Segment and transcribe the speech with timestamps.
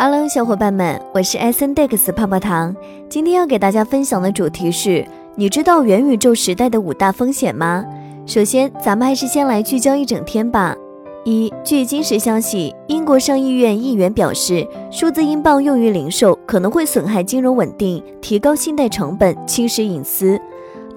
[0.00, 2.72] Hello，小伙伴们，我是 S N Dex 泡泡糖。
[3.08, 7.84] 今天要给大家分享的主题是：你知道元宇宙时代的五大风险吗？
[8.24, 10.76] 首先，咱们还是先来聚焦一整天吧。
[11.24, 20.40] 一，据今时消息，英国上议院议员表示，数字英镑用于零售可能会损害金融稳定，提高信贷成本，侵蚀隐私。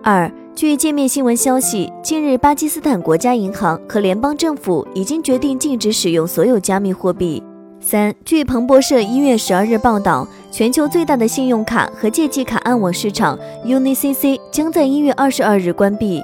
[0.04, 7.42] 二，据界面新闻消息，近日巴基斯坦国家银行和联邦政府已经决定禁止使用所有加密货币。
[7.84, 16.22] 三，据彭博社一月十二日报道，全球最大的信用卡和借记卡暗网市场 UniCC 将在一月二十二日关闭。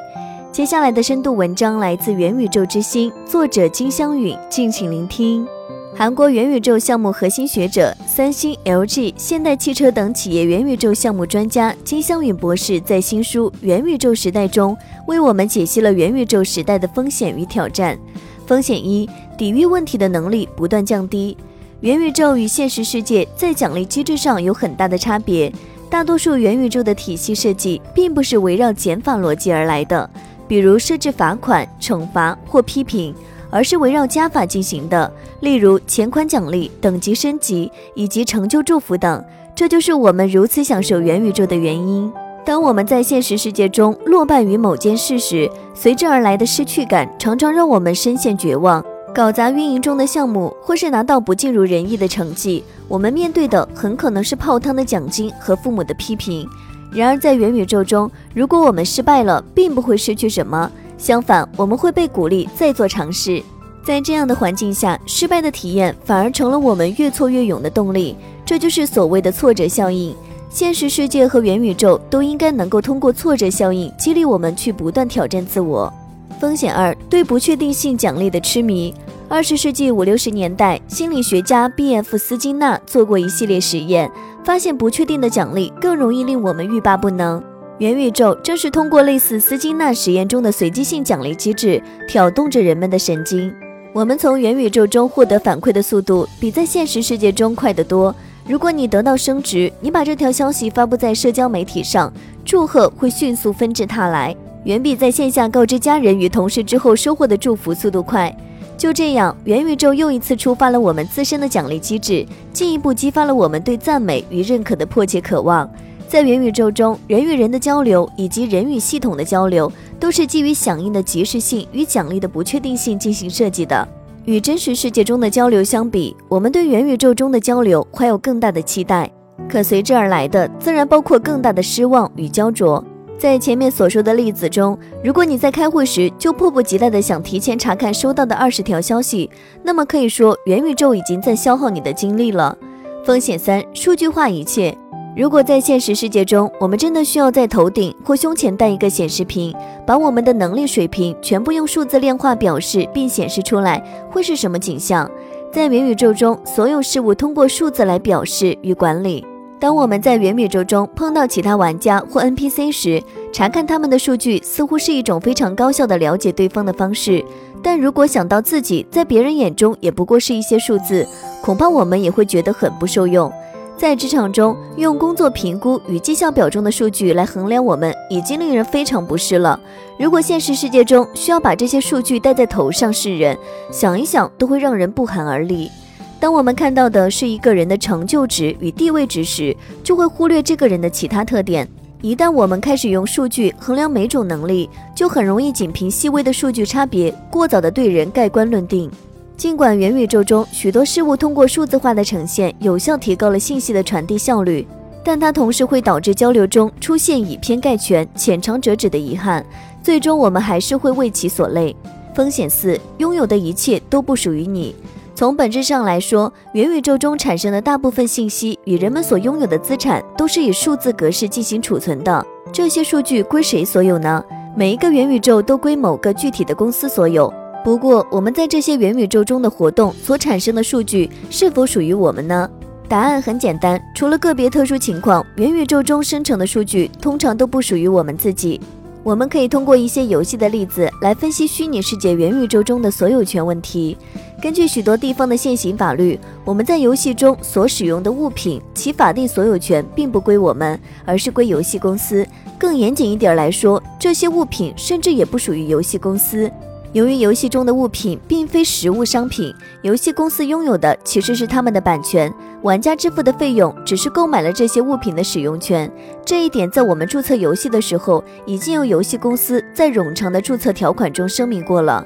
[0.52, 5.48] 接下来的深度文章来自元宇宙之星，作者金香允，敬请聆听。
[5.95, 17.98] 韩国元宇宙项目核心学者、三星、LG、现代汽车等企业元宇宙项目专家金香允博士在新书《元宇宙时代》中，为我们解析了元宇宙时代的风险与挑战。
[18.45, 21.36] 风险一：抵御问题的能力不断降低。
[21.81, 25.52] 元宇宙与现实世界在奖励机制上有很大的差别。
[25.90, 30.09] 大多数元宇宙的体系设计并不是围绕减法逻辑而来的，
[30.48, 33.14] 比如设置罚款、惩罚或批评。
[33.50, 39.23] 而是围绕加法进行的，例如钱款奖励、等级升级以及成就祝福等。
[39.55, 42.11] 这就是我们如此享受元宇宙的原因。
[42.44, 48.83] 当我们在现实世界中落败于某件事时，随之而来的失去感常常让我们深陷绝望。
[49.13, 56.47] 搞砸运营中的项目，或是拿到不尽如人意的成绩，我们面对的很可能是泡汤的奖金和父母的批评。
[56.91, 60.72] 然而，在元宇宙中，如果我们失败了，并不会失去什么。
[60.97, 63.41] 相反，我们会被鼓励再做尝试。
[63.83, 68.16] 在这样的环境下，失败的体验反而成了我们越挫越勇的动力。
[68.45, 70.16] 这就是所谓的挫折效应。
[70.49, 75.92] 现实世界和元宇宙都应该能够通过挫折效应激励我们去不断挑战自我。
[76.39, 78.93] 风险二：对不确定性奖励的痴迷。
[79.30, 82.17] 二十世纪五六十年代，心理学家 B.F.
[82.17, 84.09] 斯金纳做过一系列实验，
[84.43, 87.43] 发现不确定的奖励更容易令我们欲罢不能。
[87.80, 93.53] 元宇宙正是通过类似斯金纳实验中的随机性奖励机制，挑动着人们的神经。
[93.93, 98.15] 我们从元宇宙中获得反馈的速度比在现实世界中快得多。
[98.47, 102.11] 如果你得到升职，你把这条消息发布在社交媒体上，
[102.45, 104.33] 祝贺会迅速纷至沓来，
[104.67, 108.36] 远比在线下告知家人与同事之后收获的祝福速度快。
[108.76, 115.67] 就这样，元宇宙又一次触发了我们自身的奖励机制，进一步激发了我们对赞美与认可的迫切渴望。
[116.10, 123.88] 在元宇宙中，人与人的交流以及人与系统的交流，都是基于响应的及时性与奖励的不确定性进行设计的。
[124.26, 129.10] 与真实世界中的交流相比，我们对元宇宙中的交流怀有更大的期待，
[129.50, 132.83] 可随之而来的自然包括更大的失望与焦灼。
[133.18, 139.30] 在前面所说的例子中，如果你在开会时就迫不及待地想提前查看收到的二十条消息，
[139.63, 142.56] 那么可以说元宇宙已经在消耗你的精力了。
[143.04, 144.77] 风险三：数据化一切。
[145.16, 149.51] 如果在现实世界中，我们真的需要在头顶或胸前带一个显示屏，
[149.83, 155.10] 把我们的能力水平全部用数字量化表示并显示出来，会是什么景象？
[155.51, 159.25] 在元宇宙中，所有事物通过数字来表示与管理。
[159.60, 163.01] 当我们在元宇宙中碰到其他玩家或 NPC 时，
[163.34, 167.25] 查看他们的数据似乎是一种非常高效的了解对方的方式。
[167.63, 171.07] 但如果想到自己在别人眼中也不过是一些数字，
[171.42, 173.31] 恐怕我们也会觉得很不受用。
[173.75, 179.60] 在职场中，用工作评估与绩效表中的数据来衡量我们，已经令人非常不适了。
[180.00, 183.36] 如果现实世界中需要把这些数据戴在头上示人，
[183.72, 185.72] 想一想都会让人不寒而栗。
[186.19, 191.68] 当我们看到的是一个人的成就值与地位值时，就会忽略这个人的其他特点。
[192.01, 198.89] 一旦我们开始用数据衡量每种能力，就很容易仅凭细微的数据差别，过早的对人盖棺论定。
[199.36, 204.68] 尽管元宇宙中许多事物通过数字化的呈现，有效提高了信息的传递效率，
[205.04, 209.45] 但它同时会导致交流中出现以偏概全、浅尝辄止的遗憾，
[209.83, 211.75] 最终我们还是会为其所累。
[212.16, 214.75] 风险四：拥有的一切都不属于你。
[215.18, 222.24] 从本质上来说，元宇宙中产生的大部分信息与人们所拥有的资产都是以数字格式进行储存的。
[222.53, 224.24] 这些数据归谁所有呢？
[224.56, 227.33] 每一个元宇宙都归某个具体的公司所有。
[227.63, 232.47] 不过，我们在这些元宇宙中的活动所产生的数据是否属于我们呢？
[232.88, 238.62] 答案很简单，除了个别特殊情况，元宇宙中生成的数据通常都不属于我们自己。
[239.07, 243.98] 我们可以通过一些游戏的例子来分析虚拟世界元宇宙中的所有权问题。
[244.42, 252.27] 根据许多地方的现行法律，我们在游戏中所使用的物品，其法定所有权并不归我们，而是归游戏公司。
[252.59, 256.51] 更严谨一点来说，这些物品甚至也不属于游戏公司。
[256.97, 259.53] 由于游戏中的物品并非实物商品，
[259.83, 262.33] 游戏公司拥有的其实是他们的版权，
[262.63, 265.88] 玩家支付的费用只是购买了这些物品的使用权。
[266.25, 272.03] 这一点在我们注册游戏的时候，已经由游戏公司在冗长的注册条款中声明过了。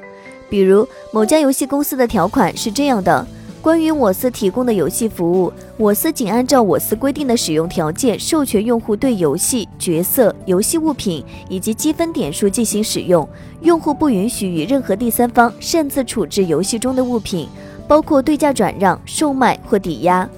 [0.50, 3.26] 比如某家游戏公司的条款是这样的。
[3.62, 13.26] 关于我司提供的游戏服务，我司仅按照我司规定的使用条件授权用户对游戏角色、游戏物品以及积分点数进行使用。
[13.60, 17.46] 用户不允许与任何第三方擅自处置游戏中的物品，
[17.86, 20.28] 包括对价转让、售卖或抵押。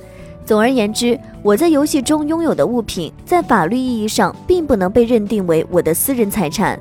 [0.44, 6.78] 总而言之，我在游戏中拥有的物品，在法律意义上并不能被认定为我的私人财产。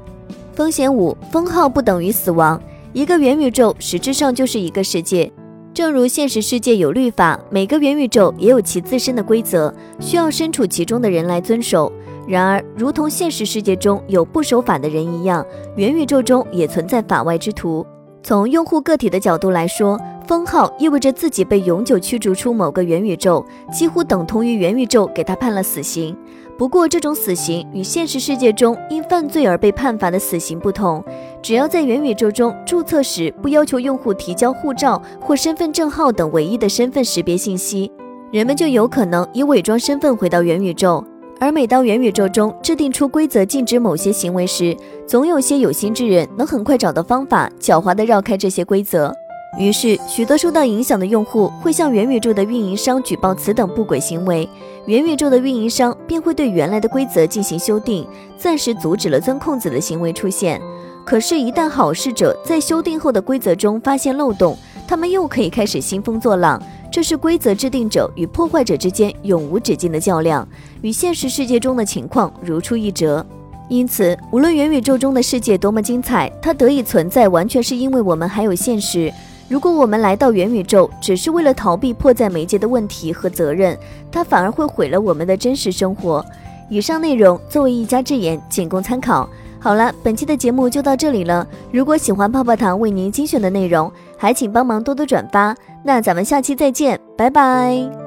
[0.54, 2.62] 风险五：封号不等于死亡。
[2.92, 5.32] 一个元宇宙实质上就是一个世界。
[5.74, 11.92] 正如现实世界有律法，每个元宇宙也有其自身的规则，需要身处其中的人来遵守。
[12.28, 15.44] 然而，如同现实世界中有不守法的人一样，
[15.76, 17.84] 元宇宙中也存在法外之徒。
[18.22, 26.16] 从用户个体的角度来说，封号意味着自己被永久驱逐出某个元宇宙，几乎等同于元宇宙给他判了死刑。
[26.64, 31.04] 不过，这种死刑与现实世界中因犯罪而被判罚的死刑不同。
[31.42, 37.92] 只要在元宇宙中注册时不要求用户提交护照或身份证号等唯一的身份识别信息，
[38.32, 41.04] 人们就有可能以伪装身份回到元宇宙。
[41.38, 44.74] 而每当元宇宙中制定出规则禁止某些行为时，
[45.06, 49.14] 总有些有心之人能很快找到方法，狡猾地绕开这些规则。
[49.58, 54.50] 于是，许多受到影响的用户会向元宇宙的运营商举报此等不轨行为，
[54.88, 60.60] 元宇宙的运营商便会对原来的规则进行修订，暂时阻止了钻空子的行为出现。
[61.06, 64.58] 可是，一旦好事者在修订后的规则中发现漏洞，
[64.88, 66.62] 他们又可以开始兴风作浪。
[66.92, 70.48] 这是规则制定者与破坏者之间永无止境的较量，
[70.82, 73.24] 与现实世界中的情况如出一辙。
[73.70, 79.14] 因此，无论元宇宙中的世界多么精彩，它得以存在，完全是因为我们还有现实。
[79.50, 83.78] 如果我们来到元宇宙只是为了逃避迫在眉睫的问题和责任，
[84.12, 86.26] 它反而会毁了我们的真实生活。
[86.70, 89.30] 以上内容作为一家之言，仅供参考。
[89.60, 91.48] 好了，本期的节目就到这里了。
[91.72, 95.56] 如果喜欢泡泡糖为您精选的内容，还请帮忙多多转发。
[95.84, 98.03] 那咱们下期再见，拜拜。